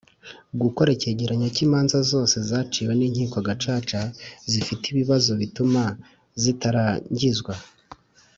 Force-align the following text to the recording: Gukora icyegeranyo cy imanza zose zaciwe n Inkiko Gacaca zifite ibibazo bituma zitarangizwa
Gukora 0.61 0.89
icyegeranyo 0.95 1.47
cy 1.55 1.61
imanza 1.65 1.97
zose 2.11 2.35
zaciwe 2.49 2.91
n 2.95 3.01
Inkiko 3.07 3.37
Gacaca 3.47 4.01
zifite 4.51 4.83
ibibazo 4.87 5.31
bituma 5.41 5.83
zitarangizwa 6.41 7.53